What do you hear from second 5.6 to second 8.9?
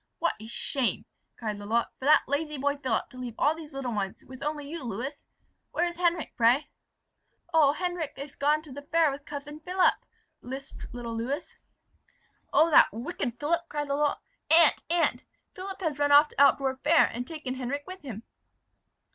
Where is Henric, pray?" "Oh! Henric is gone to the